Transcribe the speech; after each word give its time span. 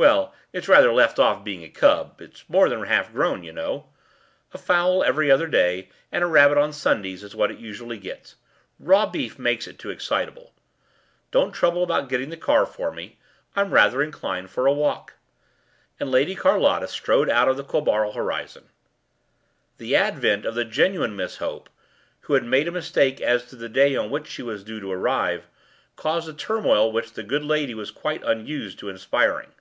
“Well, 0.00 0.32
it’s 0.52 0.68
rather 0.68 0.92
left 0.92 1.18
off 1.18 1.42
being 1.42 1.64
a 1.64 1.68
cub; 1.68 2.20
it’s 2.22 2.44
more 2.48 2.68
than 2.68 2.84
half 2.84 3.12
grown, 3.12 3.42
you 3.42 3.52
know. 3.52 3.88
A 4.54 4.56
fowl 4.56 5.02
every 5.02 5.26
day 5.50 5.88
and 6.12 6.22
a 6.22 6.28
rabbit 6.28 6.56
on 6.56 6.72
Sundays 6.72 7.24
is 7.24 7.34
what 7.34 7.50
it 7.50 7.58
usually 7.58 7.98
gets. 7.98 8.36
Raw 8.78 9.06
beef 9.06 9.40
makes 9.40 9.66
it 9.66 9.76
too 9.76 9.90
excitable. 9.90 10.54
Don’t 11.32 11.52
trouble 11.52 11.82
about 11.82 12.08
getting 12.08 12.30
the 12.30 12.36
car 12.36 12.64
for 12.64 12.92
me, 12.92 13.18
I’m 13.56 13.72
rather 13.72 14.00
inclined 14.00 14.50
for 14.50 14.66
a 14.66 14.72
walk.” 14.72 15.14
And 15.98 16.12
Lady 16.12 16.36
Carlotta 16.36 16.86
strode 16.86 17.28
out 17.28 17.48
of 17.48 17.56
the 17.56 17.64
Quabarl 17.64 18.12
horizon. 18.14 18.68
The 19.78 19.96
advent 19.96 20.46
of 20.46 20.54
the 20.54 20.64
genuine 20.64 21.16
Miss 21.16 21.38
Hope, 21.38 21.68
who 22.20 22.34
had 22.34 22.44
made 22.44 22.68
a 22.68 22.70
mistake 22.70 23.20
as 23.20 23.46
to 23.46 23.56
the 23.56 23.68
day 23.68 23.96
on 23.96 24.10
which 24.10 24.28
she 24.28 24.42
was 24.42 24.62
due 24.62 24.78
to 24.78 24.92
arrive, 24.92 25.48
caused 25.96 26.28
a 26.28 26.32
turmoil 26.32 26.92
which 26.92 27.14
that 27.14 27.26
good 27.26 27.42
lady 27.44 27.74
was 27.74 27.90
quite 27.90 28.22
unused 28.22 28.78
to 28.78 28.88
inspiring. 28.90 29.54